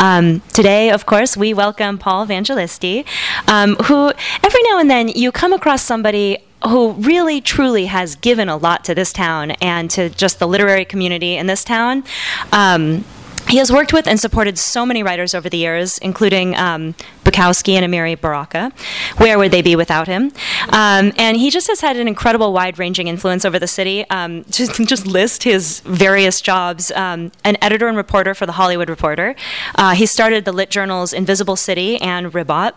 [0.00, 3.04] Um, today, of course, we welcome Paul Vangelisti,
[3.46, 4.10] um, who
[4.42, 8.82] every now and then you come across somebody who really truly has given a lot
[8.84, 12.02] to this town and to just the literary community in this town.
[12.50, 13.04] Um,
[13.48, 17.74] he has worked with and supported so many writers over the years, including um, Bukowski
[17.74, 18.72] and Amiri Baraka.
[19.18, 20.32] Where would they be without him?
[20.70, 24.08] Um, and he just has had an incredible wide-ranging influence over the city.
[24.10, 28.88] Um, just, just list his various jobs: um, an editor and reporter for the Hollywood
[28.88, 29.34] Reporter.
[29.74, 32.72] Uh, he started the lit journals Invisible City and Ribot.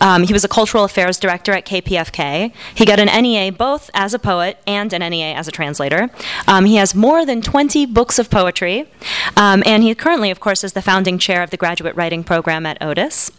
[0.00, 2.52] Um, he was a cultural affairs director at KPFK.
[2.74, 6.10] He got an NEA both as a poet and an NEA as a translator.
[6.46, 8.88] Um, he has more than 20 books of poetry,
[9.36, 12.66] um, and he currently, of course, is the founding chair of the graduate writing program
[12.66, 13.30] at Otis.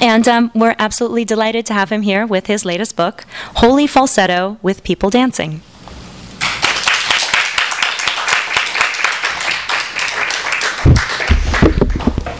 [0.00, 4.58] And um, we're absolutely delighted to have him here with his latest book, Wholly Falsetto
[4.62, 5.60] with People Dancing.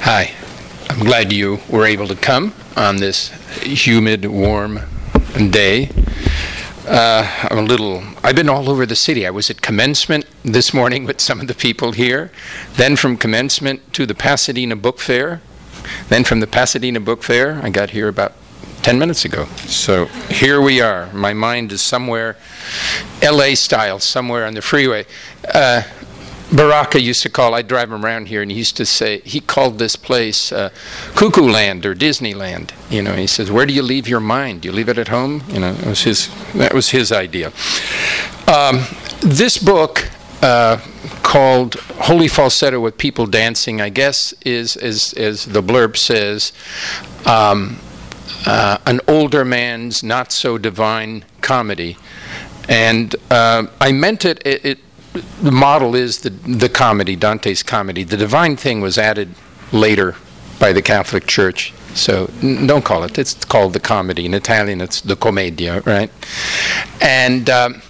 [0.03, 0.33] Hi,
[0.89, 3.29] I'm glad you were able to come on this
[3.63, 4.81] humid, warm
[5.51, 5.91] day.
[6.89, 9.27] Uh, I'm a little, I've been all over the city.
[9.27, 12.33] I was at commencement this morning with some of the people here,
[12.77, 15.43] then from commencement to the Pasadena Book Fair,
[16.09, 18.33] then from the Pasadena Book Fair, I got here about
[18.83, 19.45] 10 minutes ago.
[19.67, 21.13] So here we are.
[21.13, 22.37] My mind is somewhere,
[23.23, 25.07] LA style, somewhere on the freeway.
[25.53, 25.83] Uh,
[26.53, 29.41] Baraka used to call, I'd drive him around here, and he used to say, he
[29.41, 30.71] called this place uh,
[31.15, 32.73] Cuckoo Land or Disneyland.
[32.91, 34.63] You know, he says, Where do you leave your mind?
[34.63, 35.45] Do you leave it at home?
[35.49, 37.53] You know, was his, that was his idea.
[38.49, 38.85] Um,
[39.21, 40.09] this book,
[40.43, 40.79] uh,
[41.31, 41.77] called
[42.07, 46.53] Wholly Falsetto with People Dancing, I guess, is, is as the blurb says,
[47.25, 47.79] um,
[48.47, 51.97] uh, an older man's not so divine comedy.
[52.69, 54.79] And uh, I meant it, it, it,
[55.41, 58.03] the model is the, the comedy, Dante's comedy.
[58.03, 59.33] The divine thing was added
[59.71, 60.17] later
[60.59, 61.73] by the Catholic Church.
[61.95, 63.19] So n- don't call it.
[63.19, 64.27] It's called the comedy.
[64.27, 66.11] In Italian, it's the commedia, right?
[67.01, 67.83] And um,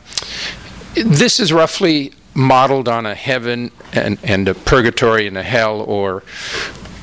[0.95, 6.23] this is roughly modeled on a heaven and, and a purgatory and a hell, or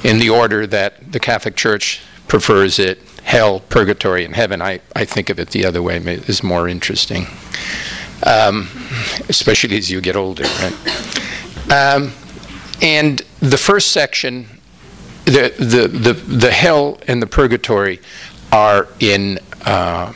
[0.03, 4.61] in the order that the Catholic Church prefers it hell, purgatory, and heaven.
[4.61, 7.27] I, I think of it the other way, is more interesting,
[8.23, 8.69] um,
[9.27, 10.43] especially as you get older.
[10.43, 11.71] Right?
[11.71, 12.13] Um,
[12.81, 14.47] and the first section,
[15.25, 17.99] the, the, the, the hell and the purgatory
[18.51, 20.13] are in uh,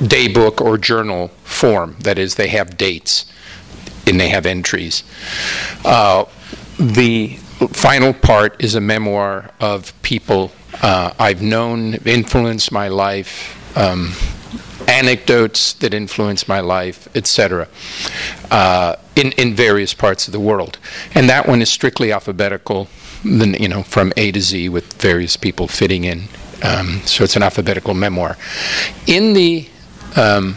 [0.00, 1.96] daybook or journal form.
[2.00, 3.24] That is, they have dates
[4.06, 5.04] and they have entries.
[5.84, 6.24] Uh,
[6.78, 7.36] the
[7.72, 10.52] final part is a memoir of people
[10.82, 14.12] uh, I've known, influenced my life, um,
[14.88, 17.68] anecdotes that influenced my life, etc.,
[18.50, 20.78] uh, in in various parts of the world.
[21.14, 22.88] And that one is strictly alphabetical,
[23.24, 26.24] you know, from A to Z, with various people fitting in.
[26.62, 28.36] Um, so it's an alphabetical memoir.
[29.06, 29.68] In the
[30.16, 30.56] um,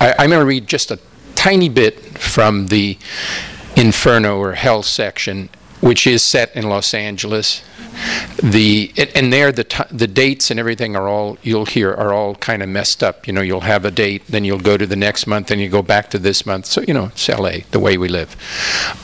[0.00, 0.98] I, I'm going to read just a
[1.46, 2.98] tiny bit from the
[3.76, 5.48] Inferno or Hell section,
[5.80, 7.62] which is set in Los Angeles.
[8.42, 12.34] The and there the t- the dates and everything are all you'll hear are all
[12.34, 13.28] kind of messed up.
[13.28, 15.68] You know, you'll have a date, then you'll go to the next month, then you
[15.68, 16.66] go back to this month.
[16.66, 17.60] So you know, it's L.A.
[17.70, 18.34] the way we live.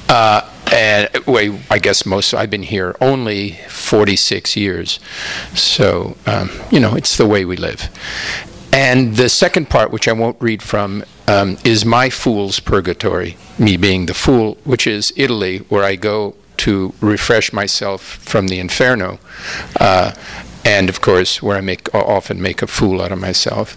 [0.08, 0.40] Uh,
[0.72, 4.98] and well, I guess most I've been here only 46 years,
[5.54, 7.88] so um, you know it's the way we live.
[8.72, 13.36] And the second part, which I won't read from, um, is my fool's purgatory.
[13.58, 18.58] Me being the fool, which is Italy, where I go to refresh myself from the
[18.58, 19.18] inferno.
[19.78, 20.12] Uh,
[20.64, 23.76] and of course, where I make often make a fool out of myself.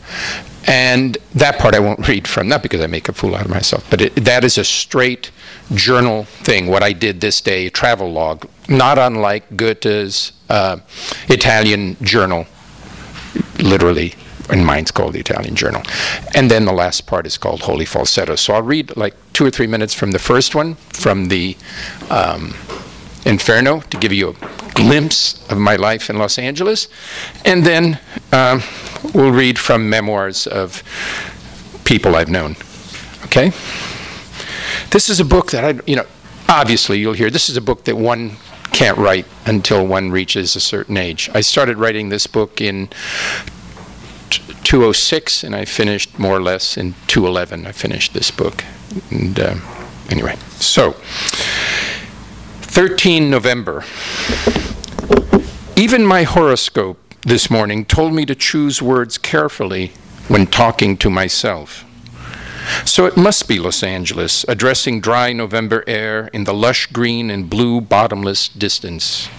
[0.67, 3.51] And that part I won't read from, not because I make a fool out of
[3.51, 5.31] myself, but it, that is a straight
[5.73, 10.77] journal thing, what I did this day, travel log, not unlike Goethe's uh,
[11.27, 12.45] Italian journal,
[13.59, 14.13] literally,
[14.49, 15.81] and mine's called the Italian journal.
[16.35, 18.35] And then the last part is called Wholly Falsetto.
[18.35, 21.57] So I'll read like two or three minutes from the first one, from the
[22.09, 22.55] um,
[23.25, 26.87] Inferno, to give you a glimpse of my life in Los Angeles.
[27.43, 27.99] And then
[28.31, 28.61] um,
[29.13, 30.83] we'll read from memoirs of
[31.85, 32.55] people I've known.
[33.25, 33.51] Okay?
[34.91, 36.05] This is a book that I, you know,
[36.47, 38.37] obviously you'll hear, this is a book that one
[38.71, 41.29] can't write until one reaches a certain age.
[41.33, 42.89] I started writing this book in
[44.63, 47.65] 206 and I finished more or less in 211.
[47.65, 48.63] I finished this book.
[49.11, 49.55] And uh,
[50.09, 50.91] anyway, so
[52.61, 53.83] 13 November.
[55.75, 59.91] Even my horoscope this morning told me to choose words carefully
[60.27, 61.83] when talking to myself.
[62.83, 67.49] So it must be Los Angeles, addressing dry November air in the lush green and
[67.49, 69.29] blue bottomless distance.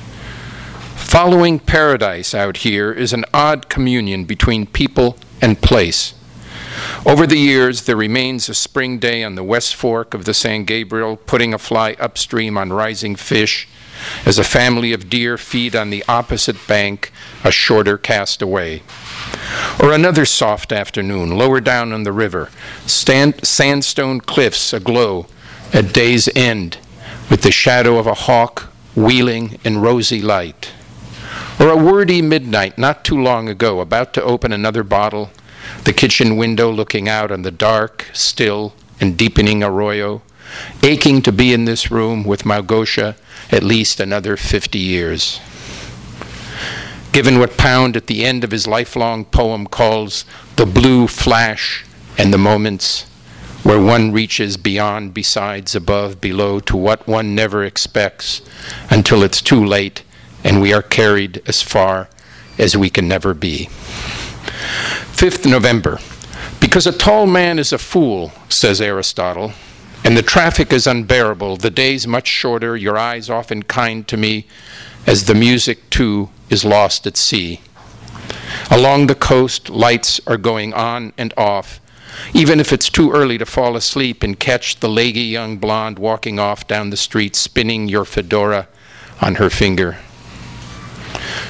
[1.07, 6.15] Following paradise out here is an odd communion between people and place.
[7.07, 10.65] Over the years, there remains a spring day on the west fork of the San
[10.65, 13.69] Gabriel, putting a fly upstream on rising fish
[14.27, 17.13] as a family of deer feed on the opposite bank,
[17.45, 18.83] a shorter cast away.
[19.81, 22.51] Or another soft afternoon, lower down on the river,
[22.85, 25.29] stand, sandstone cliffs aglow
[25.73, 26.79] at day's end
[27.31, 30.73] with the shadow of a hawk wheeling in rosy light.
[31.59, 35.31] Or a wordy midnight not too long ago, about to open another bottle,
[35.85, 40.23] the kitchen window looking out on the dark, still, and deepening arroyo,
[40.83, 43.17] aching to be in this room with Małgosia
[43.51, 45.41] at least another 50 years.
[47.13, 50.27] Given what Pound at the end of his lifelong poem calls
[50.57, 51.87] the blue flash
[52.19, 53.07] and the moments
[53.63, 58.43] where one reaches beyond, besides, above, below, to what one never expects
[58.91, 60.03] until it's too late
[60.47, 62.09] and we are carried as far
[62.57, 63.67] as we can never be.
[63.67, 65.99] 5th November.
[66.61, 69.53] Because a tall man is a fool, says Aristotle,
[70.05, 74.47] and the traffic is unbearable, the days much shorter, your eyes often kind to me,
[75.05, 77.61] as the music too is lost at sea.
[78.71, 81.81] Along the coast, lights are going on and off,
[82.33, 86.39] even if it's too early to fall asleep and catch the leggy young blonde walking
[86.39, 88.69] off down the street, spinning your fedora
[89.21, 89.97] on her finger.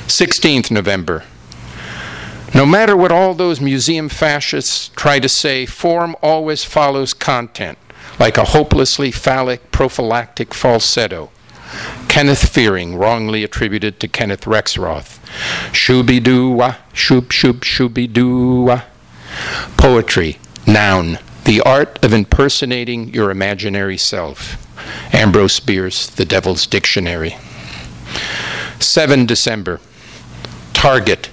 [0.06, 1.24] 16th November.
[2.54, 7.78] No matter what all those museum fascists try to say, form always follows content
[8.18, 11.30] like a hopelessly phallic prophylactic falsetto.
[12.08, 15.18] Kenneth Fearing, wrongly attributed to Kenneth Rexroth.
[15.72, 18.80] Shooby doo wah, shoop shoop shooby doo.
[19.76, 24.62] Poetry, noun, the art of impersonating your imaginary self.
[25.12, 27.36] Ambrose Bierce, The Devil's Dictionary.
[28.78, 29.80] 7 December.
[30.72, 31.30] Target,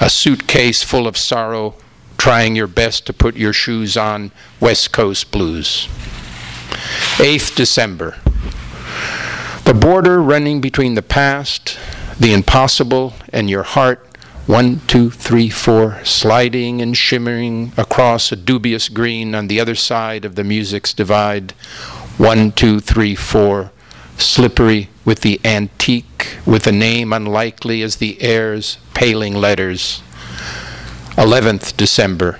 [0.00, 1.74] a suitcase full of sorrow,
[2.16, 5.88] trying your best to put your shoes on, West Coast blues.
[7.18, 8.16] 8th December.
[9.64, 11.78] The border running between the past,
[12.18, 14.04] the impossible, and your heart,
[14.46, 20.24] one, two, three, four, sliding and shimmering across a dubious green on the other side
[20.24, 21.52] of the music's divide.
[22.16, 23.70] One, two, three, four,
[24.16, 30.02] slippery with the antique, with a name unlikely as the air's paling letters.
[31.16, 32.38] 11th December.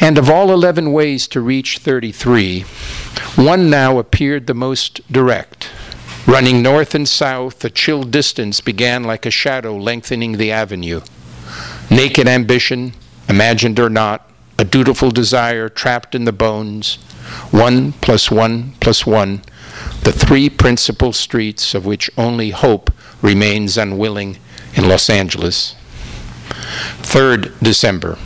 [0.00, 2.62] And of all 11 ways to reach 33,
[3.36, 5.68] one now appeared the most direct.
[6.26, 11.02] Running north and south, a chill distance began like a shadow lengthening the avenue.
[11.90, 12.94] Naked ambition,
[13.28, 16.94] imagined or not, a dutiful desire trapped in the bones,
[17.50, 19.42] one plus one plus one,
[20.02, 22.90] the three principal streets of which only hope
[23.22, 24.38] remains unwilling
[24.74, 25.74] in Los Angeles.
[27.02, 28.18] 3rd December.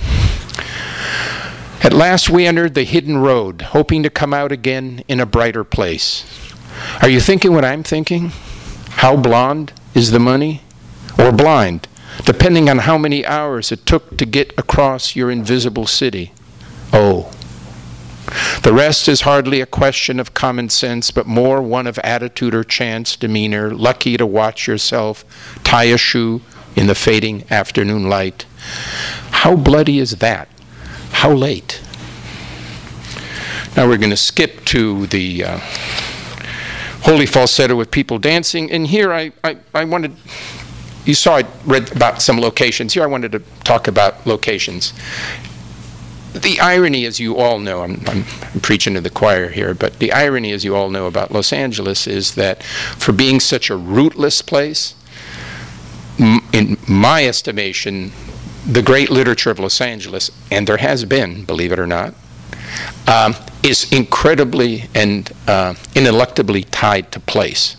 [1.83, 5.65] At last we entered the hidden road, hoping to come out again in a brighter
[5.65, 6.25] place.
[7.03, 8.33] Are you thinking what I'm thinking?
[8.91, 10.63] How blonde is the money?
[11.19, 11.89] Or blind,
[12.25, 16.33] depending on how many hours it took to get across your invisible city.
[16.93, 17.31] Oh.
[18.63, 22.65] The rest is hardly a question of common sense, but more one of attitude or
[22.65, 25.25] chance demeanor, lucky to watch yourself
[25.65, 26.41] tie a shoe
[26.77, 28.47] in the fading afternoon light.
[29.31, 30.49] How bloody is that?
[31.13, 31.81] How late?
[33.77, 35.59] Now we're going to skip to the uh,
[37.03, 38.71] wholly falsetto with people dancing.
[38.71, 40.15] And here I, I, I wanted,
[41.05, 42.95] you saw I read about some locations.
[42.95, 44.93] Here I wanted to talk about locations.
[46.35, 48.25] The irony, as you all know, I'm, I'm,
[48.61, 52.07] preaching to the choir here, but the irony, as you all know, about Los Angeles
[52.07, 54.95] is that for being such a rootless place,
[56.19, 58.13] in my estimation,
[58.67, 62.15] the great literature of Los Angeles, and there has been, believe it or not,
[63.07, 67.77] um, is incredibly and uh, ineluctably tied to place.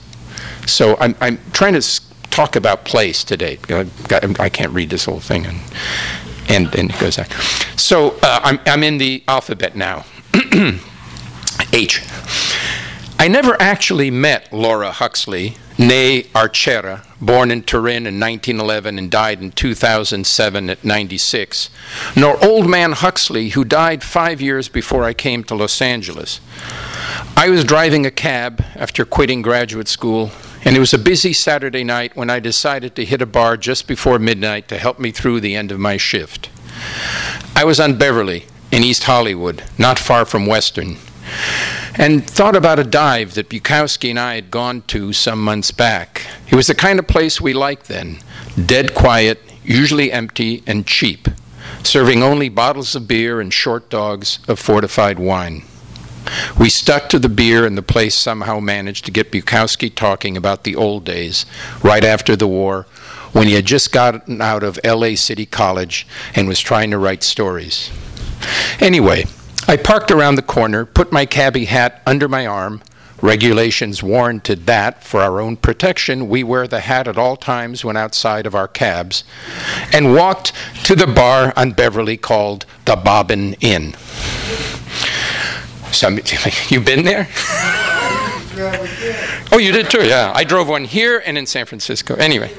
[0.65, 3.59] So I'm, I'm trying to talk about place today.
[4.39, 5.59] I can't read this whole thing, and
[6.49, 7.25] and, then it goes on.
[7.77, 10.05] So uh, I'm, I'm in the alphabet now.
[11.73, 12.01] H.
[13.17, 19.41] I never actually met Laura Huxley, née Archera, born in Turin in 1911 and died
[19.41, 21.69] in 2007 at 96,
[22.15, 26.41] nor Old Man Huxley, who died five years before I came to Los Angeles.
[27.37, 30.31] I was driving a cab after quitting graduate school,
[30.65, 33.87] and it was a busy Saturday night when I decided to hit a bar just
[33.87, 36.49] before midnight to help me through the end of my shift.
[37.55, 40.97] I was on Beverly in East Hollywood, not far from Western
[41.97, 46.25] and thought about a dive that Bukowski and I had gone to some months back.
[46.49, 48.19] It was the kind of place we liked then
[48.65, 51.27] dead quiet, usually empty, and cheap,
[51.83, 55.63] serving only bottles of beer and short dogs of fortified wine.
[56.59, 60.63] We stuck to the beer, and the place somehow managed to get Bukowski talking about
[60.63, 61.45] the old days,
[61.83, 62.85] right after the war,
[63.31, 67.23] when he had just gotten out of LA City College and was trying to write
[67.23, 67.91] stories.
[68.79, 69.25] Anyway,
[69.67, 72.81] I parked around the corner, put my cabbie hat under my arm.
[73.21, 77.97] Regulations warranted that, for our own protection, we wear the hat at all times when
[77.97, 79.23] outside of our cabs,
[79.91, 80.53] and walked
[80.83, 83.95] to the bar on Beverly called the Bobbin Inn.
[85.91, 86.19] Some,
[86.69, 87.27] you been there?
[89.51, 90.31] oh, you did too, yeah.
[90.33, 92.15] I drove one here and in San Francisco.
[92.15, 92.51] Anyway,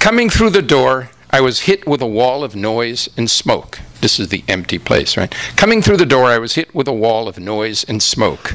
[0.00, 3.78] coming through the door, I was hit with a wall of noise and smoke.
[4.00, 5.32] This is the empty place, right?
[5.56, 8.50] Coming through the door, I was hit with a wall of noise and smoke.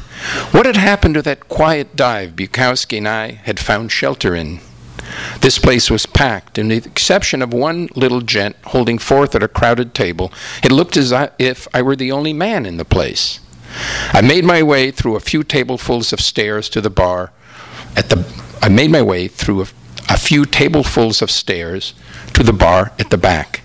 [0.51, 4.60] What had happened to that quiet dive Bukowski and I had found shelter in?
[5.42, 9.44] This place was packed, and with the exception of one little gent holding forth at
[9.44, 10.32] a crowded table,
[10.64, 13.40] it looked as if I were the only man in the place.
[14.14, 17.32] I made my way through a few tablefuls of stairs to the bar.
[17.96, 18.25] At the,
[18.62, 19.68] I made my way through a,
[20.10, 21.94] a few tablefuls of stairs
[22.34, 23.62] to the bar at the back.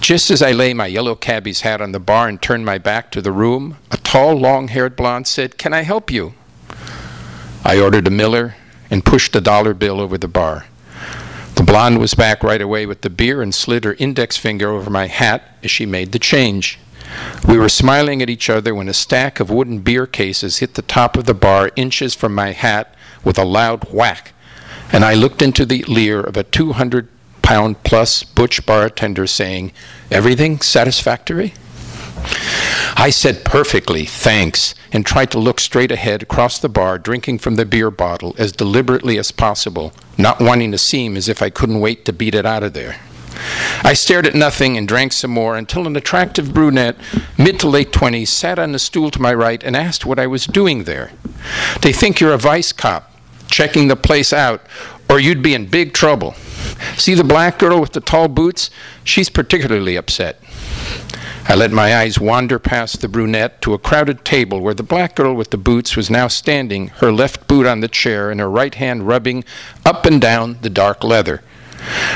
[0.00, 3.10] Just as I lay my yellow cabbie's hat on the bar and turned my back
[3.12, 6.34] to the room, a tall, long haired blonde said, Can I help you?
[7.64, 8.56] I ordered a Miller
[8.94, 10.66] and pushed a dollar bill over the bar.
[11.56, 14.88] The blonde was back right away with the beer and slid her index finger over
[14.88, 16.78] my hat as she made the change.
[17.44, 20.82] We were smiling at each other when a stack of wooden beer cases hit the
[20.82, 24.32] top of the bar inches from my hat with a loud whack,
[24.92, 27.08] and I looked into the leer of a 200
[27.42, 29.72] pound plus butch bartender saying,
[30.08, 31.52] Everything satisfactory?
[32.96, 37.56] I said perfectly, thanks, and tried to look straight ahead across the bar, drinking from
[37.56, 41.80] the beer bottle as deliberately as possible, not wanting to seem as if I couldn't
[41.80, 42.96] wait to beat it out of there.
[43.82, 46.96] I stared at nothing and drank some more until an attractive brunette,
[47.36, 50.26] mid to late 20s, sat on a stool to my right and asked what I
[50.26, 51.12] was doing there.
[51.82, 53.10] They think you're a vice cop,
[53.50, 54.62] checking the place out,
[55.10, 56.34] or you'd be in big trouble.
[56.96, 58.70] See the black girl with the tall boots?
[59.02, 60.40] She's particularly upset.
[61.46, 65.14] I let my eyes wander past the brunette to a crowded table where the black
[65.14, 68.48] girl with the boots was now standing, her left boot on the chair and her
[68.48, 69.44] right hand rubbing
[69.84, 71.42] up and down the dark leather.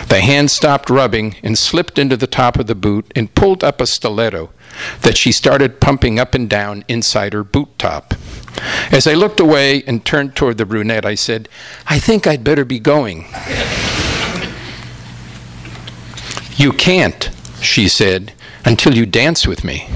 [0.09, 3.83] The hand stopped rubbing and slipped into the top of the boot and pulled up
[3.83, 4.51] a stiletto
[5.03, 8.15] that she started pumping up and down inside her boot top.
[8.91, 11.49] As I looked away and turned toward the brunette, I said,
[11.87, 13.27] I think I'd better be going.
[16.59, 17.31] You can't,
[17.63, 18.33] she said,
[18.65, 19.89] until you dance with me.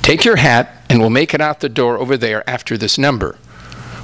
[0.00, 3.36] Take your hat, and we'll make it out the door over there after this number.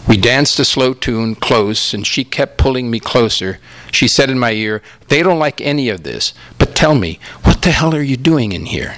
[0.09, 3.61] We danced a slow tune close, and she kept pulling me closer.
[3.93, 7.62] She said in my ear, They don't like any of this, but tell me, what
[7.62, 8.97] the hell are you doing in here?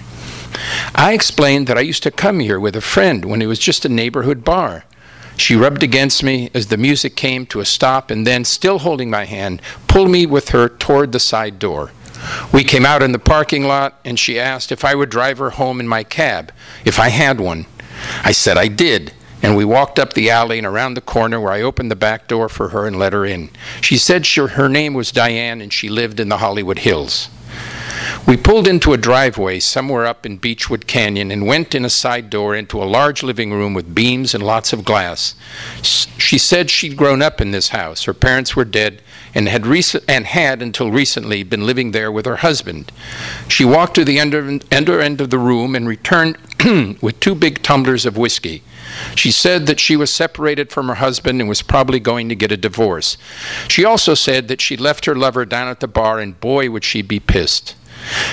[0.95, 3.85] I explained that I used to come here with a friend when it was just
[3.85, 4.85] a neighborhood bar.
[5.37, 9.11] She rubbed against me as the music came to a stop and then, still holding
[9.11, 11.90] my hand, pulled me with her toward the side door.
[12.52, 15.50] We came out in the parking lot, and she asked if I would drive her
[15.50, 16.52] home in my cab,
[16.85, 17.67] if I had one.
[18.25, 19.12] I said I did,
[19.43, 22.29] and we walked up the alley and around the corner where I opened the back
[22.29, 23.50] door for her and let her in.
[23.81, 27.29] She said she, her name was Diane and she lived in the Hollywood Hills.
[28.26, 32.31] We pulled into a driveway somewhere up in Beachwood Canyon and went in a side
[32.31, 35.35] door into a large living room with beams and lots of glass.
[35.83, 38.05] She said she'd grown up in this house.
[38.05, 39.02] Her parents were dead
[39.34, 42.92] and had, rec- and had until recently been living there with her husband.
[43.48, 46.36] She walked to the end of, end of the room and returned
[47.00, 48.62] with two big tumblers of whiskey.
[49.14, 52.52] She said that she was separated from her husband and was probably going to get
[52.52, 53.16] a divorce.
[53.68, 56.84] She also said that she left her lover down at the bar, and boy, would
[56.84, 57.74] she be pissed.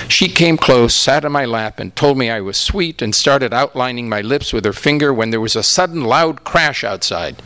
[0.08, 3.54] She came close, sat on my lap, and told me I was sweet and started
[3.54, 7.42] outlining my lips with her finger when there was a sudden loud crash outside.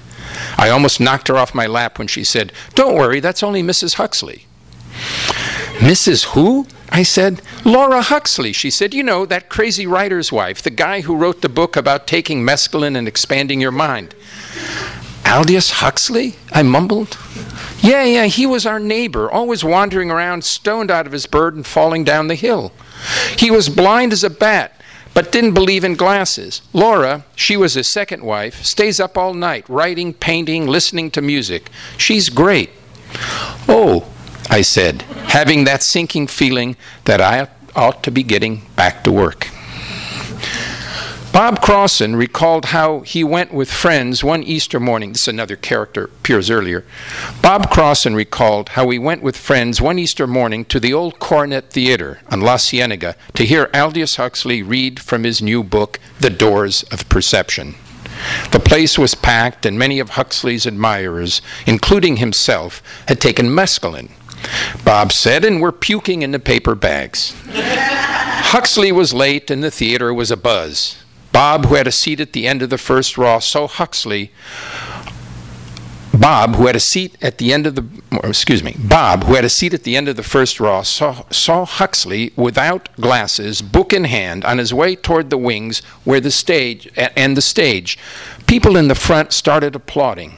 [0.57, 3.95] I almost knocked her off my lap when she said, Don't worry, that's only Mrs.
[3.95, 4.47] Huxley.
[5.79, 6.25] Mrs.
[6.35, 6.67] Who?
[6.91, 8.53] I said, Laura Huxley.
[8.53, 12.07] She said, You know, that crazy writer's wife, the guy who wrote the book about
[12.07, 14.15] taking mescaline and expanding your mind.
[15.27, 16.37] Aldous Huxley?
[16.53, 17.19] I mumbled.
[17.81, 21.67] Yeah, yeah, he was our neighbor, always wandering around, stoned out of his bird and
[21.67, 22.73] falling down the hill.
[23.37, 24.81] He was blind as a bat,
[25.15, 26.61] but didn't believe in glasses.
[26.73, 31.71] Laura, she was his second wife, stays up all night, writing, painting, listening to music.
[31.97, 32.71] She's great.
[33.69, 34.07] Oh,
[34.51, 39.49] I said, having that sinking feeling that I ought to be getting back to work.
[41.35, 45.11] Bob Crossan recalled how he went with friends one Easter morning.
[45.15, 46.85] This is another character appears earlier.
[47.43, 51.71] Bob Crossan recalled how he went with friends one Easter morning to the old Coronet
[51.71, 56.85] Theater on La Cienega to hear Aldous Huxley read from his new book, The Doors
[56.93, 57.75] of Perception.
[58.53, 64.13] The place was packed, and many of Huxley's admirers, including himself, had taken mescaline.
[64.85, 67.35] Bob said, and were puking in the paper bags.
[67.49, 70.99] Huxley was late, and the theater was abuzz.
[71.35, 74.31] Bob, who had a seat at the end of the first row, saw Huxley.
[76.17, 77.85] Bob, who had a seat at the end of the,
[78.23, 81.25] excuse me, Bob, who had a seat at the end of the first row, saw,
[81.31, 86.31] saw Huxley without glasses, book in hand, on his way toward the wings where the
[86.31, 87.99] stage, and the stage.
[88.47, 90.37] People in the front started applauding.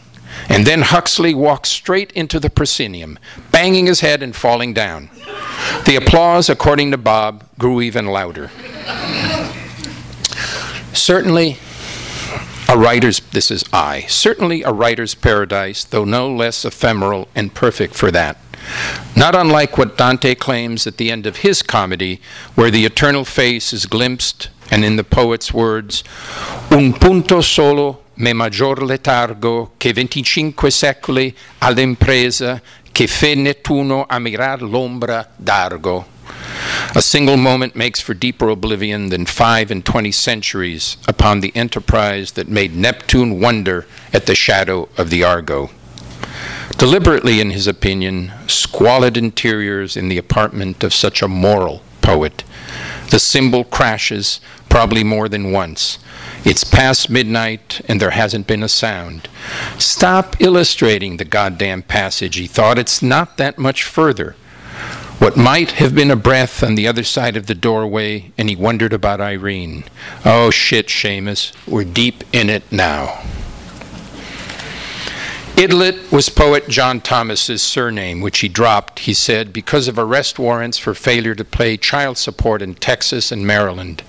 [0.48, 3.18] And then Huxley walked straight into the proscenium,
[3.52, 5.10] banging his head and falling down.
[5.84, 8.50] The applause, according to Bob, grew even louder.
[10.96, 11.58] Certainly,
[12.68, 17.94] a writer's, this is I, certainly a writer's paradise, though no less ephemeral and perfect
[17.94, 18.38] for that.
[19.14, 22.20] Not unlike what Dante claims at the end of his comedy,
[22.54, 26.02] where the eternal face is glimpsed, and in the poet's words,
[26.70, 34.62] un punto solo me maggior letargo che venticinque secoli all'impresa che fe Nettuno a mirar
[34.62, 36.15] l'ombra d'argo.
[36.94, 42.32] A single moment makes for deeper oblivion than five and twenty centuries upon the enterprise
[42.32, 45.70] that made Neptune wonder at the shadow of the Argo.
[46.78, 52.44] Deliberately, in his opinion, squalid interiors in the apartment of such a moral poet.
[53.10, 55.98] The cymbal crashes, probably more than once.
[56.44, 59.28] It's past midnight and there hasn't been a sound.
[59.78, 62.78] Stop illustrating the goddamn passage, he thought.
[62.78, 64.36] It's not that much further.
[65.18, 68.56] What might have been a breath on the other side of the doorway, and he
[68.56, 69.84] wondered about Irene.
[70.26, 73.22] Oh shit, Seamus, we're deep in it now.
[75.56, 80.76] Idlet was poet John Thomas's surname, which he dropped, he said, because of arrest warrants
[80.76, 84.02] for failure to pay child support in Texas and Maryland.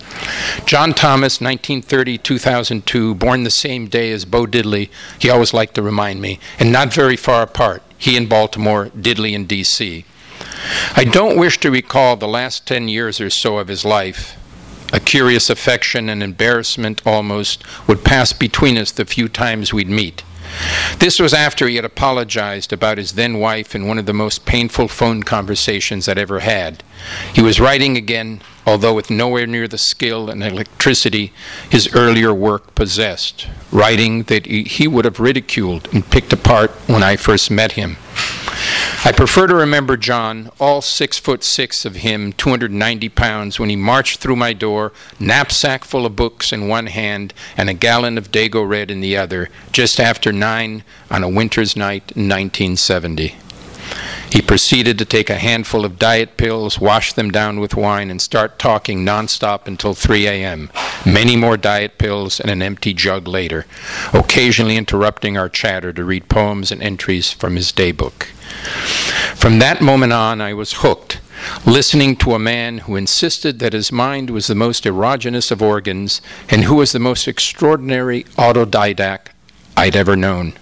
[0.65, 4.89] John Thomas, 1930 2002, born the same day as Bo Diddley,
[5.20, 7.82] he always liked to remind me, and not very far apart.
[7.98, 10.04] He in Baltimore, Diddley in D.C.
[10.96, 14.38] I don't wish to recall the last 10 years or so of his life.
[14.93, 20.24] A curious affection and embarrassment almost would pass between us the few times we'd meet.
[21.00, 24.46] This was after he had apologized about his then wife in one of the most
[24.46, 26.84] painful phone conversations I'd ever had.
[27.34, 31.34] He was writing again, although with nowhere near the skill and electricity
[31.70, 37.17] his earlier work possessed, writing that he would have ridiculed and picked apart when I
[37.17, 37.98] first met him.
[39.06, 43.76] I prefer to remember John, all six foot six of him, 290 pounds, when he
[43.76, 48.32] marched through my door, knapsack full of books in one hand and a gallon of
[48.32, 53.36] Dago Red in the other, just after nine on a winter's night in 1970.
[54.32, 58.21] He proceeded to take a handful of diet pills, wash them down with wine, and
[58.21, 60.69] start talking nonstop until 3 a.m.
[61.06, 63.65] Many more diet pills and an empty jug later,
[64.13, 68.23] occasionally interrupting our chatter to read poems and entries from his daybook.
[69.36, 71.19] From that moment on, I was hooked.
[71.65, 76.21] listening to a man who insisted that his mind was the most erogenous of organs
[76.50, 79.28] and who was the most extraordinary autodidact
[79.76, 80.54] I'd ever known.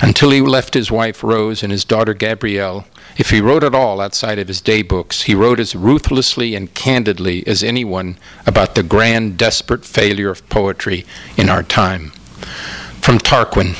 [0.00, 4.00] Until he left his wife Rose and his daughter Gabrielle, if he wrote at all
[4.00, 8.16] outside of his day books, he wrote as ruthlessly and candidly as anyone
[8.46, 11.04] about the grand, desperate failure of poetry
[11.36, 12.10] in our time.
[13.00, 13.74] From Tarquin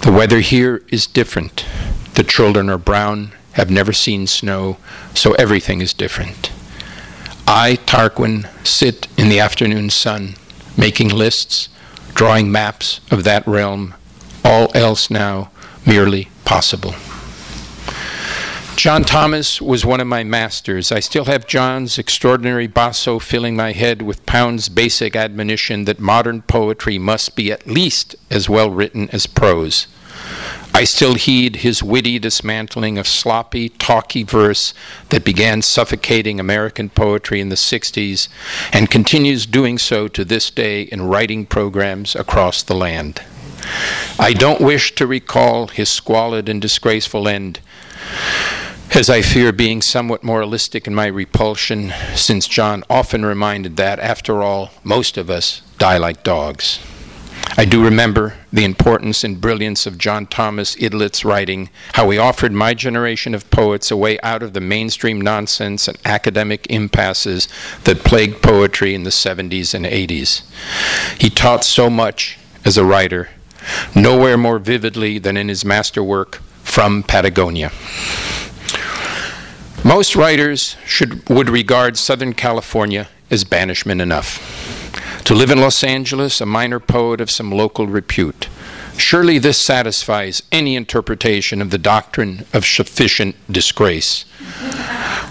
[0.00, 1.64] The weather here is different.
[2.14, 4.78] The children are brown, have never seen snow,
[5.14, 6.50] so everything is different.
[7.46, 10.34] I, Tarquin, sit in the afternoon sun,
[10.76, 11.68] making lists,
[12.14, 13.94] drawing maps of that realm,
[14.52, 15.50] all else now
[15.86, 16.94] merely possible.
[18.76, 20.92] John Thomas was one of my masters.
[20.92, 26.42] I still have John's extraordinary basso filling my head with Pound's basic admonition that modern
[26.42, 29.86] poetry must be at least as well written as prose.
[30.74, 34.74] I still heed his witty dismantling of sloppy, talky verse
[35.08, 38.28] that began suffocating American poetry in the 60s
[38.70, 43.22] and continues doing so to this day in writing programs across the land.
[44.18, 47.60] I don't wish to recall his squalid and disgraceful end,
[48.94, 54.42] as I fear being somewhat moralistic in my repulsion, since John often reminded that, after
[54.42, 56.78] all, most of us die like dogs.
[57.56, 62.52] I do remember the importance and brilliance of John Thomas Idlet's writing, how he offered
[62.52, 67.48] my generation of poets a way out of the mainstream nonsense and academic impasses
[67.84, 70.42] that plagued poetry in the 70s and 80s.
[71.20, 73.28] He taught so much as a writer,
[73.94, 77.70] nowhere more vividly than in his masterwork, From Patagonia.
[79.84, 84.38] Most writers should, would regard Southern California as banishment enough
[85.24, 88.48] to live in Los Angeles, a minor poet of some local repute.
[88.96, 94.24] Surely this satisfies any interpretation of the doctrine of sufficient disgrace.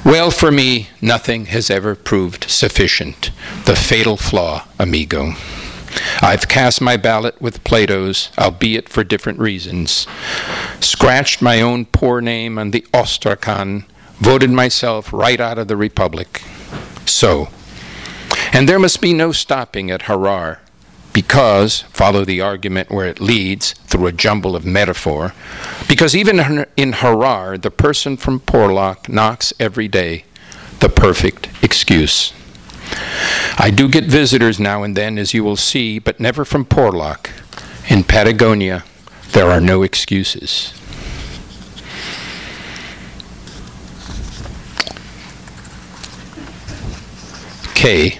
[0.03, 3.31] Well, for me, nothing has ever proved sufficient.
[3.65, 5.33] The fatal flaw, amigo.
[6.21, 10.07] I've cast my ballot with Plato's, albeit for different reasons.
[10.79, 13.85] Scratched my own poor name on the Ostracon,
[14.19, 16.41] voted myself right out of the Republic.
[17.05, 17.49] So,
[18.53, 20.59] and there must be no stopping at Harar,
[21.13, 25.33] because, follow the argument where it leads through a jumble of metaphor,
[25.87, 30.23] because even in Harar, the person from Porlock knocks every day,
[30.79, 32.33] the perfect excuse.
[33.57, 37.29] I do get visitors now and then, as you will see, but never from Porlock.
[37.89, 38.83] In Patagonia,
[39.33, 40.73] there are no excuses.
[47.75, 48.19] K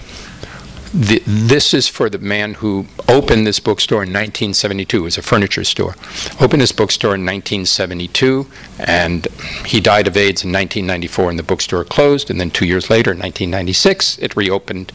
[0.92, 4.96] the, this is for the man who opened this bookstore in 1972.
[4.96, 5.94] It was a furniture store.
[6.40, 8.46] Opened this bookstore in 1972,
[8.78, 9.26] and
[9.64, 12.30] he died of AIDS in 1994, and the bookstore closed.
[12.30, 14.92] And then two years later, in 1996, it reopened.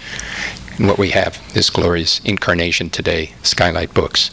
[0.77, 4.29] And what we have, this glorious incarnation today, Skylight Books.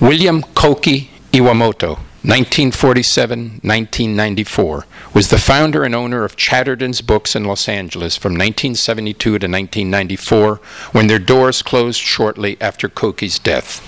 [0.00, 4.84] William Koki Iwamoto 1947 1994,
[5.14, 10.56] was the founder and owner of Chatterton's Books in Los Angeles from 1972 to 1994,
[10.90, 13.78] when their doors closed shortly after Koki's death.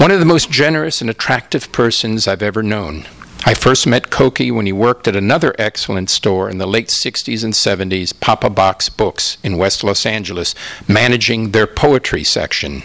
[0.00, 3.04] One of the most generous and attractive persons I've ever known.
[3.46, 7.44] I first met Koki when he worked at another excellent store in the late 60s
[7.44, 10.56] and 70s, Papa Bach Books in West Los Angeles,
[10.88, 12.82] managing their poetry section.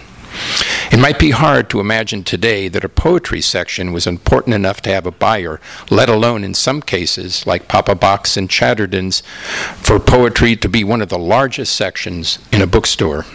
[0.92, 4.90] It might be hard to imagine today that a poetry section was important enough to
[4.90, 9.22] have a buyer, let alone in some cases, like Papa Bach and Chatterton's,
[9.76, 13.26] for poetry to be one of the largest sections in a bookstore.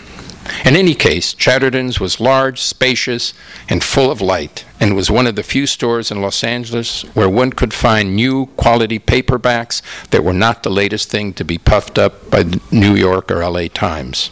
[0.64, 3.34] In any case, Chatterton's was large, spacious,
[3.68, 7.28] and full of light, and was one of the few stores in Los Angeles where
[7.28, 12.00] one could find new quality paperbacks that were not the latest thing to be puffed
[12.00, 14.30] up by the New York or LA Times.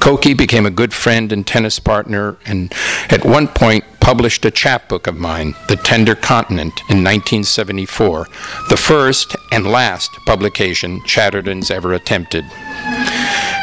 [0.00, 2.72] Koki became a good friend and tennis partner, and
[3.10, 8.26] at one point published a chapbook of mine, The Tender Continent, in 1974,
[8.68, 12.44] the first and last publication Chatterton's ever attempted.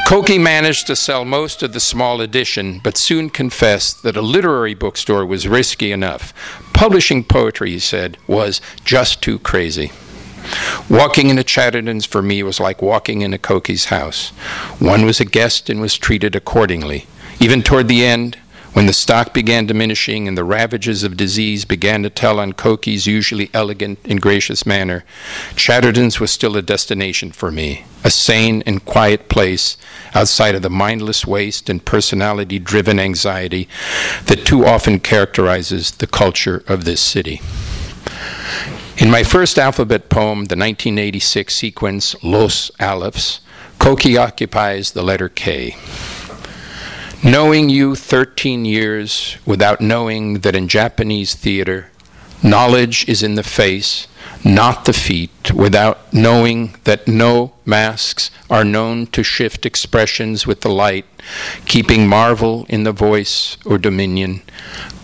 [0.07, 4.73] Koki managed to sell most of the small edition, but soon confessed that a literary
[4.73, 6.33] bookstore was risky enough.
[6.73, 9.91] Publishing poetry, he said, was just too crazy.
[10.89, 14.29] Walking into Chatterton's for me was like walking into Koki's house.
[14.79, 17.05] One was a guest and was treated accordingly.
[17.39, 18.37] Even toward the end,
[18.73, 23.05] when the stock began diminishing and the ravages of disease began to tell on Koki's
[23.05, 25.03] usually elegant and gracious manner,
[25.57, 29.75] Chatterton's was still a destination for me, a sane and quiet place
[30.15, 33.67] outside of the mindless waste and personality driven anxiety
[34.27, 37.41] that too often characterizes the culture of this city.
[39.01, 43.39] In my first alphabet poem, the 1986 sequence Los Alephs,
[43.79, 45.75] Koki occupies the letter K.
[47.23, 51.89] Knowing you 13 years without knowing that in Japanese theater,
[52.43, 54.07] knowledge is in the face,
[54.45, 60.69] not the feet, without knowing that no masks are known to shift expressions with the
[60.69, 61.05] light,
[61.65, 64.43] keeping marvel in the voice or dominion.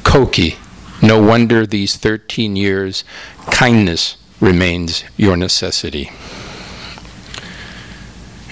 [0.03, 0.57] Koki,
[1.01, 3.03] no wonder these 13 years,
[3.51, 6.11] kindness remains your necessity.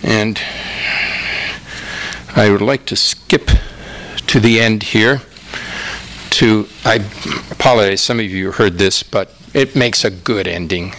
[0.04, 0.40] And
[2.36, 3.50] I would like to skip
[4.28, 5.22] to the end here
[6.32, 6.96] to, I
[7.50, 10.94] apologize, some of you heard this, but it makes a good ending.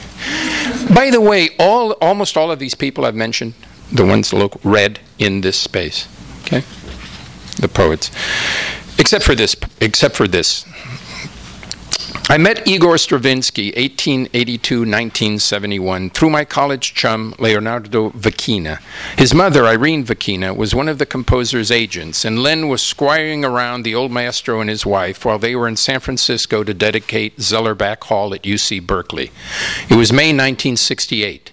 [0.95, 3.55] By the way, all, almost all of these people I've mentioned,
[3.93, 6.09] the ones look read in this space,
[6.43, 6.65] okay?
[7.61, 8.11] The poets.
[8.99, 10.65] Except for this, except for this,
[12.29, 18.81] I met Igor Stravinsky, 1882-1971, through my college chum, Leonardo Vecchina.
[19.17, 23.85] His mother, Irene Vecchina, was one of the composer's agents, and Len was squiring around
[23.85, 28.03] the old maestro and his wife while they were in San Francisco to dedicate Zellerbach
[28.03, 29.31] Hall at UC Berkeley.
[29.89, 31.53] It was May 1968.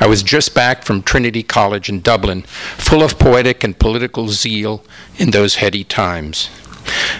[0.00, 4.82] I was just back from Trinity College in Dublin, full of poetic and political zeal
[5.16, 6.50] in those heady times.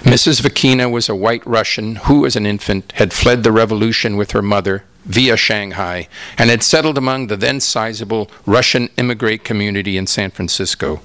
[0.01, 0.41] Mrs.
[0.41, 4.41] Vecchina was a white Russian who, as an infant, had fled the revolution with her
[4.41, 10.31] mother via Shanghai and had settled among the then sizable Russian immigrant community in San
[10.31, 11.01] Francisco.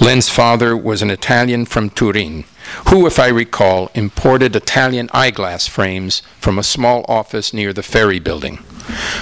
[0.00, 2.44] Len's father was an Italian from Turin,
[2.88, 8.18] who, if I recall, imported Italian eyeglass frames from a small office near the ferry
[8.18, 8.58] building.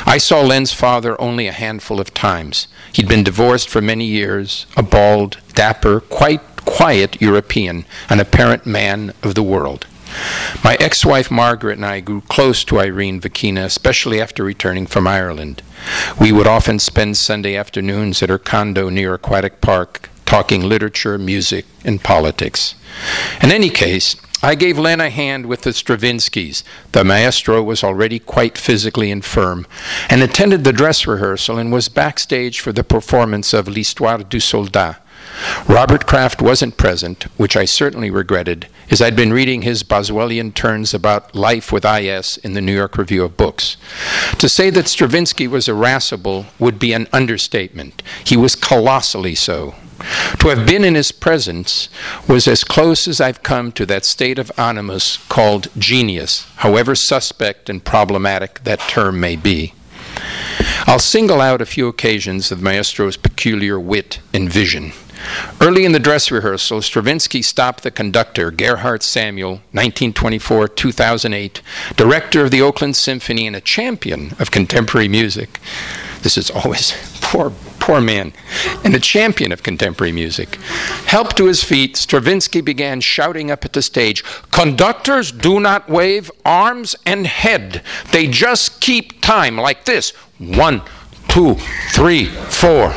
[0.07, 2.69] I saw Len's father only a handful of times.
[2.93, 9.13] He'd been divorced for many years, a bald, dapper, quite quiet European, an apparent man
[9.23, 9.87] of the world.
[10.63, 15.07] My ex wife Margaret and I grew close to Irene Vecchina, especially after returning from
[15.07, 15.63] Ireland.
[16.21, 21.67] We would often spend Sunday afternoons at her condo near Aquatic Park, talking literature, music,
[21.85, 22.75] and politics.
[23.43, 26.63] In any case, I gave Len a hand with the Stravinskys.
[26.93, 29.67] The maestro was already quite physically infirm,
[30.11, 35.04] and attended the dress rehearsal and was backstage for the performance of L'Histoire du Soldat.
[35.69, 40.95] Robert Craft wasn't present, which I certainly regretted, as I'd been reading his Boswellian turns
[40.95, 42.37] about life with I.S.
[42.39, 43.77] in the New York Review of Books.
[44.39, 48.03] To say that Stravinsky was irascible would be an understatement.
[48.25, 49.75] He was colossally so.
[50.41, 51.89] To have been in his presence
[52.29, 57.71] was as close as I've come to that state of animus called genius, however suspect
[57.71, 59.73] and problematic that term may be.
[60.87, 64.93] I'll single out a few occasions of Maestro's peculiar wit and vision.
[65.61, 71.63] Early in the dress rehearsal, Stravinsky stopped the conductor, Gerhard Samuel, 1924 2008,
[71.97, 75.61] director of the Oakland Symphony and a champion of contemporary music.
[76.23, 78.33] This is always poor, poor man,
[78.85, 80.57] and a champion of contemporary music.
[81.07, 86.31] Helped to his feet, Stravinsky began shouting up at the stage Conductors do not wave
[86.45, 87.83] arms and head,
[88.13, 90.11] they just keep time like this.
[90.39, 90.83] One,
[91.29, 91.55] two,
[91.93, 92.93] three, four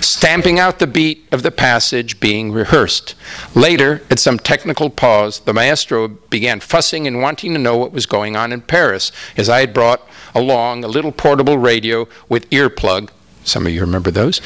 [0.00, 3.14] stamping out the beat of the passage being rehearsed.
[3.54, 8.06] Later, at some technical pause, the maestro began fussing and wanting to know what was
[8.06, 13.10] going on in Paris, as I had brought along a little portable radio with earplug.
[13.44, 14.40] Some of you remember those?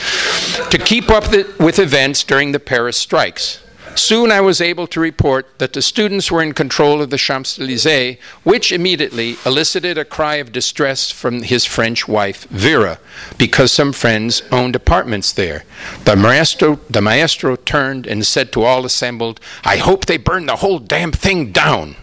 [0.70, 3.62] To keep up the, with events during the Paris strikes.
[3.96, 7.58] Soon I was able to report that the students were in control of the Champs
[7.58, 12.98] Elysees, which immediately elicited a cry of distress from his French wife, Vera,
[13.38, 15.64] because some friends owned apartments there.
[16.04, 20.56] The maestro, the maestro turned and said to all assembled, I hope they burn the
[20.56, 21.96] whole damn thing down.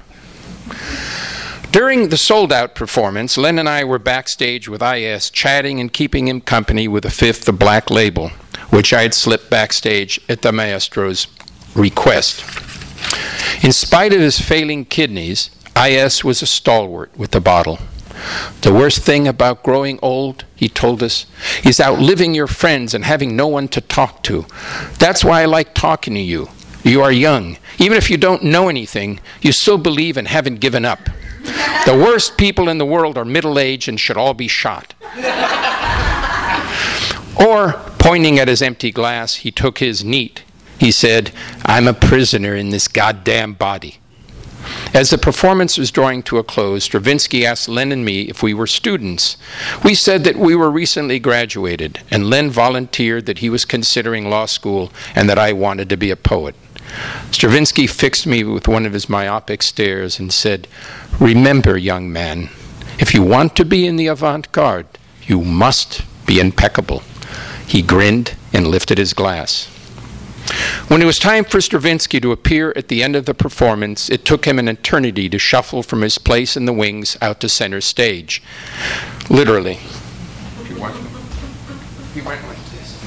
[1.71, 6.27] During the sold out performance, Len and I were backstage with IS, chatting and keeping
[6.27, 8.29] him company with a fifth of Black Label,
[8.71, 11.27] which I had slipped backstage at the maestro's
[11.75, 12.43] request.
[13.63, 17.79] In spite of his failing kidneys, IS was a stalwart with the bottle.
[18.61, 21.25] The worst thing about growing old, he told us,
[21.65, 24.45] is outliving your friends and having no one to talk to.
[24.99, 26.49] That's why I like talking to you.
[26.83, 27.57] You are young.
[27.79, 31.09] Even if you don't know anything, you still believe and haven't given up.
[31.85, 34.93] The worst people in the world are middle aged and should all be shot.
[37.35, 40.43] or, pointing at his empty glass, he took his neat
[40.83, 41.31] he said,
[41.65, 43.99] I'm a prisoner in this goddamn body.
[44.93, 48.53] As the performance was drawing to a close, Stravinsky asked Len and me if we
[48.53, 49.37] were students.
[49.81, 54.45] We said that we were recently graduated, and Len volunteered that he was considering law
[54.45, 56.53] school and that I wanted to be a poet.
[57.31, 60.67] Stravinsky fixed me with one of his myopic stares and said,
[61.17, 62.49] Remember, young man,
[62.99, 64.85] If you want to be in the avant garde,
[65.25, 67.03] you must be impeccable.
[67.65, 69.72] He grinned and lifted his glass.
[70.87, 74.25] When it was time for Stravinsky to appear at the end of the performance, it
[74.25, 77.81] took him an eternity to shuffle from his place in the wings out to center
[77.81, 78.43] stage.
[79.29, 79.79] Literally.
[80.65, 80.95] He went,
[82.13, 83.03] he went like this.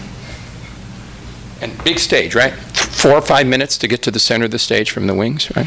[1.67, 2.53] And big stage, right?
[2.53, 5.51] Four or five minutes to get to the center of the stage from the wings,
[5.57, 5.67] right?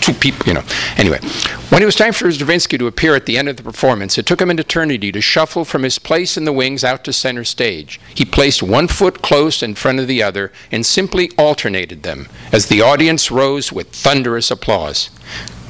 [0.00, 0.62] two people, you know.
[0.96, 1.18] Anyway,
[1.70, 4.24] when it was time for Stravinsky to appear at the end of the performance, it
[4.24, 7.42] took him an eternity to shuffle from his place in the wings out to center
[7.42, 8.00] stage.
[8.14, 12.66] He placed one foot close in front of the other and simply alternated them as
[12.66, 15.08] the audience rose with thunderous applause.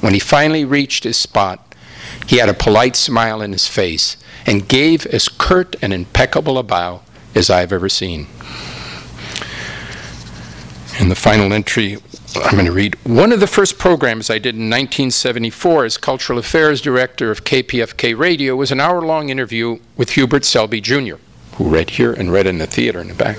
[0.02, 1.74] When he finally reached his spot,
[2.26, 6.62] he had a polite smile in his face and gave as curt and impeccable a
[6.62, 7.00] bow
[7.34, 8.26] as I've ever seen.
[10.98, 11.98] And the final entry
[12.44, 12.96] I'm going to read.
[13.04, 18.18] One of the first programs I did in 1974 as Cultural Affairs Director of KPFK
[18.18, 21.16] Radio was an hour long interview with Hubert Selby Jr.,
[21.56, 23.38] who read here and read in the theater in the back.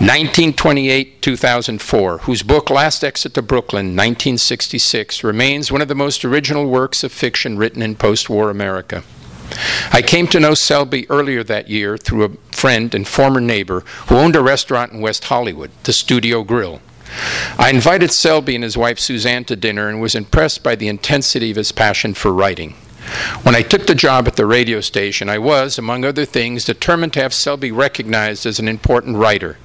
[0.00, 6.66] 1928 2004, whose book Last Exit to Brooklyn, 1966, remains one of the most original
[6.66, 9.04] works of fiction written in post war America.
[9.92, 14.16] I came to know Selby earlier that year through a friend and former neighbor who
[14.16, 16.80] owned a restaurant in West Hollywood, the Studio Grill.
[17.58, 21.50] I invited Selby and his wife Suzanne to dinner and was impressed by the intensity
[21.50, 22.74] of his passion for writing.
[23.42, 27.12] When I took the job at the radio station, I was, among other things, determined
[27.14, 29.58] to have Selby recognized as an important writer.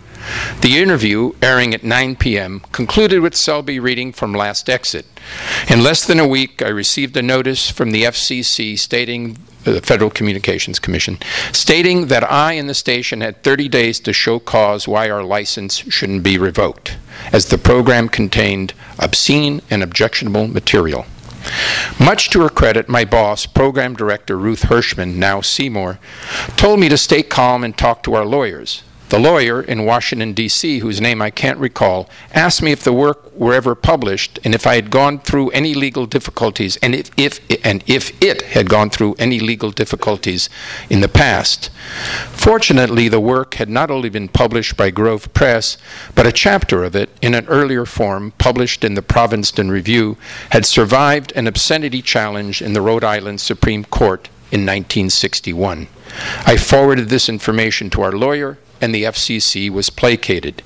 [0.62, 5.06] The interview, airing at 9 p.m., concluded with Selby reading from Last Exit.
[5.70, 9.38] In less than a week, I received a notice from the FCC stating
[9.74, 11.18] the Federal Communications Commission,
[11.52, 15.78] stating that I and the station had 30 days to show cause why our license
[15.78, 16.98] shouldn't be revoked,
[17.32, 21.06] as the program contained obscene and objectionable material.
[22.00, 26.00] Much to her credit, my boss, program director Ruth Hirschman, now Seymour,
[26.58, 28.84] told me to stay calm and talk to our lawyers.
[29.10, 33.32] The lawyer in Washington, D.C., whose name I can't recall, asked me if the work
[33.36, 37.40] were ever published and if I had gone through any legal difficulties and if, if,
[37.64, 40.50] and if it had gone through any legal difficulties
[40.90, 41.70] in the past.
[42.32, 45.78] Fortunately, the work had not only been published by Grove Press,
[46.16, 50.18] but a chapter of it, in an earlier form, published in the Provincetown Review,
[50.50, 55.88] had survived an obscenity challenge in the Rhode Island Supreme Court in 1961.
[56.46, 60.62] I forwarded this information to our lawyer, and the FCC was placated.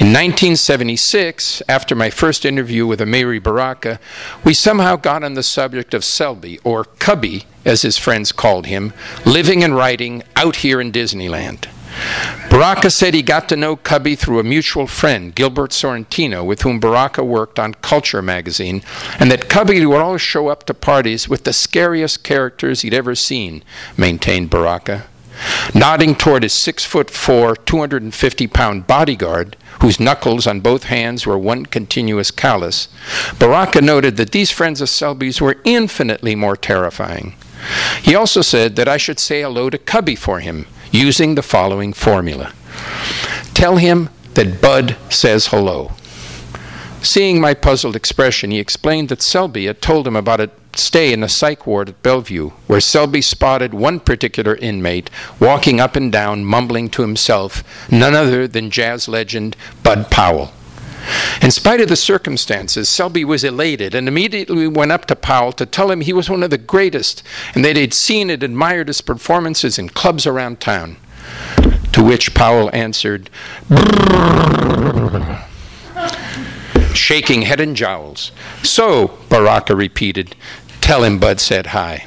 [0.00, 4.00] In 1976, after my first interview with Amiri Baraka,
[4.44, 8.92] we somehow got on the subject of Selby, or Cubby, as his friends called him,
[9.24, 11.68] living and writing out here in Disneyland.
[12.50, 16.80] Baraka said he got to know Cubby through a mutual friend, Gilbert Sorrentino, with whom
[16.80, 18.82] Baraka worked on Kulchur magazine,
[19.20, 23.14] and that Cubby would always show up to parties with the scariest characters he'd ever
[23.14, 23.62] seen,
[23.96, 25.04] maintained Baraka.
[25.74, 31.38] Nodding toward his six foot four, 250 pound bodyguard, whose knuckles on both hands were
[31.38, 32.88] one continuous callus,
[33.38, 37.34] Baraka noted that these friends of Selby's were infinitely more terrifying.
[38.02, 41.92] He also said that I should say hello to Cubby for him, using the following
[41.92, 42.52] formula
[43.54, 45.92] Tell him that Bud says hello.
[47.02, 51.20] Seeing my puzzled expression, he explained that Selby had told him about a stay in
[51.20, 56.44] the psych ward at Bellevue, where Selby spotted one particular inmate walking up and down,
[56.44, 60.52] mumbling to himself, none other than jazz legend Bud Powell.
[61.40, 65.66] In spite of the circumstances, Selby was elated and immediately went up to Powell to
[65.66, 67.22] tell him he was one of the greatest
[67.54, 70.96] and that he'd seen and admired his performances in clubs around town.
[71.92, 73.28] To which Powell answered,
[76.94, 78.32] shaking head and jowls.
[78.62, 80.36] So, Baraka repeated,
[80.82, 82.04] tell him Bud said hi.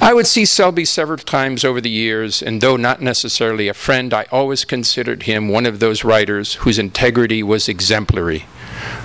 [0.00, 4.12] I would see Selby several times over the years, and though not necessarily a friend,
[4.12, 8.46] I always considered him one of those writers whose integrity was exemplary.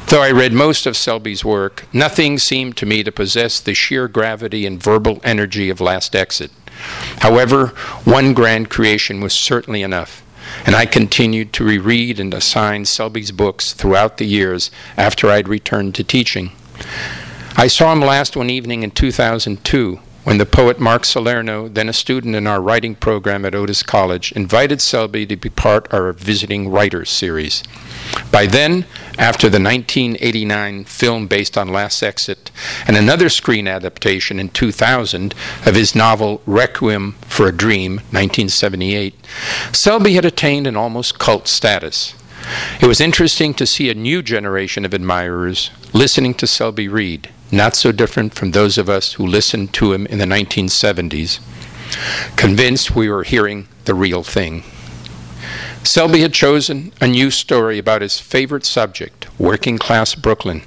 [0.08, 4.08] Though I read most of Selby's work, nothing seemed to me to possess the sheer
[4.08, 6.52] gravity and verbal energy of Last Exit.
[7.20, 7.68] However,
[8.04, 10.24] one grand creation was certainly enough,
[10.66, 15.96] and I continued to reread and assign Selby's books throughout the years after I'd returned
[15.96, 16.52] to teaching.
[17.56, 21.94] I saw him last one evening in 2002 when the poet Mark Salerno, then a
[21.94, 26.14] student in our writing program at Otis College, invited Selby to be part of our
[26.14, 27.64] Visiting Writers series.
[28.32, 28.86] By then,
[29.18, 32.52] after the 1989 film based on Last Exit
[32.88, 35.34] and another screen adaptation in 2000
[35.66, 39.16] of his novel Requiem for a Dream, 1978,
[39.72, 42.14] Selby had attained an almost cult status.
[42.82, 47.76] It was interesting to see a new generation of admirers listening to Selby read, not
[47.76, 51.40] so different from those of us who listened to him in the 1970s,
[52.36, 54.64] convinced we were hearing the real thing.
[55.84, 60.62] Selby had chosen a new story about his favorite subject, working class Brooklyn,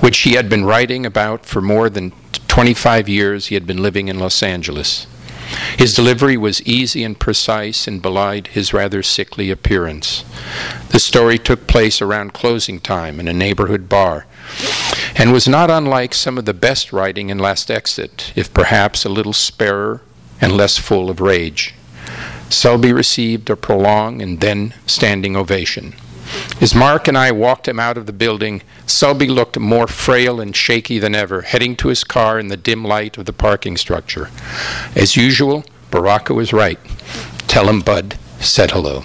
[0.00, 2.12] which he had been writing about for more than
[2.48, 5.06] 25 years he had been living in Los Angeles.
[5.76, 10.24] His delivery was easy and precise and belied his rather sickly appearance.
[10.90, 14.26] The story took place around closing time in a neighborhood bar
[15.16, 19.08] and was not unlike some of the best writing in Last Exit, if perhaps a
[19.08, 20.00] little sparer
[20.40, 21.74] and less full of rage.
[22.48, 25.94] Selby received a prolonged and then standing ovation.
[26.60, 30.54] As Mark and I walked him out of the building, Selby looked more frail and
[30.54, 34.30] shaky than ever, heading to his car in the dim light of the parking structure.
[34.96, 36.78] As usual, Baraka was right.
[37.46, 39.04] Tell him Bud said hello.